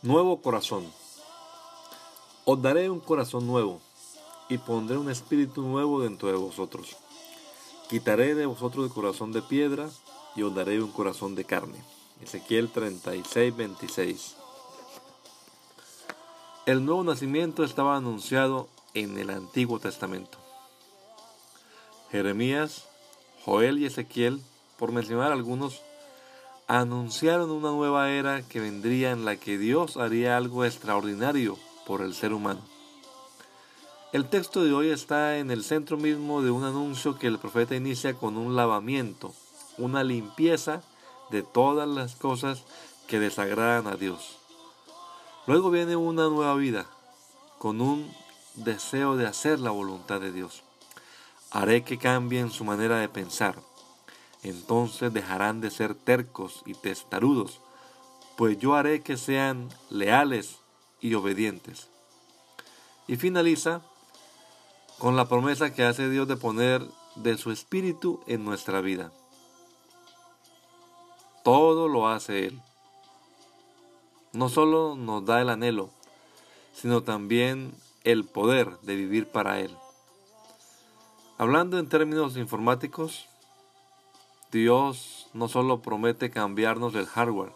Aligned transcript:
Nuevo 0.00 0.40
corazón. 0.40 0.86
Os 2.44 2.62
daré 2.62 2.88
un 2.88 3.00
corazón 3.00 3.48
nuevo 3.48 3.80
y 4.48 4.56
pondré 4.58 4.96
un 4.96 5.10
espíritu 5.10 5.62
nuevo 5.62 6.00
dentro 6.00 6.28
de 6.28 6.36
vosotros. 6.36 6.96
Quitaré 7.90 8.36
de 8.36 8.46
vosotros 8.46 8.86
el 8.86 8.92
corazón 8.92 9.32
de 9.32 9.42
piedra 9.42 9.90
y 10.36 10.42
os 10.42 10.54
daré 10.54 10.80
un 10.80 10.92
corazón 10.92 11.34
de 11.34 11.44
carne. 11.44 11.82
Ezequiel 12.22 12.70
36, 12.70 13.56
26. 13.56 14.36
El 16.66 16.84
nuevo 16.84 17.02
nacimiento 17.02 17.64
estaba 17.64 17.96
anunciado 17.96 18.68
en 18.94 19.18
el 19.18 19.30
Antiguo 19.30 19.80
Testamento. 19.80 20.38
Jeremías, 22.12 22.84
Joel 23.44 23.78
y 23.78 23.86
Ezequiel, 23.86 24.40
por 24.78 24.92
mencionar 24.92 25.32
algunos, 25.32 25.82
anunciaron 26.68 27.50
una 27.50 27.70
nueva 27.70 28.10
era 28.10 28.42
que 28.42 28.60
vendría 28.60 29.10
en 29.12 29.24
la 29.24 29.36
que 29.36 29.56
Dios 29.56 29.96
haría 29.96 30.36
algo 30.36 30.66
extraordinario 30.66 31.56
por 31.86 32.02
el 32.02 32.12
ser 32.12 32.34
humano. 32.34 32.60
El 34.12 34.28
texto 34.28 34.62
de 34.62 34.74
hoy 34.74 34.90
está 34.90 35.38
en 35.38 35.50
el 35.50 35.64
centro 35.64 35.96
mismo 35.96 36.42
de 36.42 36.50
un 36.50 36.64
anuncio 36.64 37.18
que 37.18 37.26
el 37.26 37.38
profeta 37.38 37.74
inicia 37.74 38.12
con 38.12 38.36
un 38.36 38.54
lavamiento, 38.54 39.32
una 39.78 40.04
limpieza 40.04 40.82
de 41.30 41.42
todas 41.42 41.88
las 41.88 42.16
cosas 42.16 42.64
que 43.06 43.18
desagradan 43.18 43.86
a 43.86 43.96
Dios. 43.96 44.36
Luego 45.46 45.70
viene 45.70 45.96
una 45.96 46.28
nueva 46.28 46.54
vida, 46.54 46.84
con 47.58 47.80
un 47.80 48.12
deseo 48.56 49.16
de 49.16 49.26
hacer 49.26 49.58
la 49.58 49.70
voluntad 49.70 50.20
de 50.20 50.32
Dios. 50.32 50.62
Haré 51.50 51.82
que 51.82 51.96
cambien 51.96 52.50
su 52.50 52.64
manera 52.64 52.98
de 52.98 53.08
pensar, 53.08 53.56
entonces 54.42 55.12
dejarán 55.12 55.60
de 55.60 55.70
ser 55.70 55.94
tercos 55.94 56.62
y 56.64 56.74
testarudos, 56.74 57.60
pues 58.36 58.58
yo 58.58 58.74
haré 58.74 59.02
que 59.02 59.16
sean 59.16 59.68
leales 59.90 60.58
y 61.00 61.14
obedientes. 61.14 61.88
Y 63.06 63.16
finaliza 63.16 63.82
con 64.98 65.16
la 65.16 65.28
promesa 65.28 65.72
que 65.72 65.84
hace 65.84 66.08
Dios 66.08 66.28
de 66.28 66.36
poner 66.36 66.86
de 67.16 67.36
su 67.36 67.50
espíritu 67.50 68.20
en 68.26 68.44
nuestra 68.44 68.80
vida. 68.80 69.12
Todo 71.42 71.88
lo 71.88 72.08
hace 72.08 72.46
Él. 72.46 72.60
No 74.32 74.48
solo 74.48 74.94
nos 74.94 75.24
da 75.24 75.40
el 75.40 75.48
anhelo, 75.48 75.90
sino 76.74 77.02
también 77.02 77.74
el 78.04 78.24
poder 78.24 78.78
de 78.80 78.94
vivir 78.94 79.28
para 79.28 79.60
Él. 79.60 79.74
Hablando 81.38 81.78
en 81.78 81.88
términos 81.88 82.36
informáticos, 82.36 83.28
Dios 84.50 85.28
no 85.34 85.46
solo 85.48 85.82
promete 85.82 86.30
cambiarnos 86.30 86.94
el 86.94 87.06
hardware, 87.06 87.52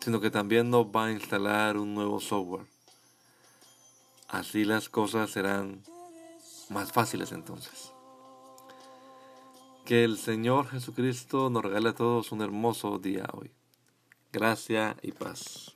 sino 0.00 0.20
que 0.20 0.30
también 0.30 0.68
nos 0.68 0.86
va 0.86 1.06
a 1.06 1.12
instalar 1.12 1.76
un 1.76 1.94
nuevo 1.94 2.20
software. 2.20 2.66
Así 4.28 4.64
las 4.64 4.88
cosas 4.88 5.30
serán 5.30 5.82
más 6.70 6.90
fáciles 6.90 7.30
entonces. 7.30 7.92
Que 9.84 10.02
el 10.02 10.18
Señor 10.18 10.66
Jesucristo 10.66 11.50
nos 11.50 11.62
regale 11.62 11.90
a 11.90 11.94
todos 11.94 12.32
un 12.32 12.42
hermoso 12.42 12.98
día 12.98 13.26
hoy. 13.32 13.52
Gracia 14.32 14.96
y 15.02 15.12
paz. 15.12 15.75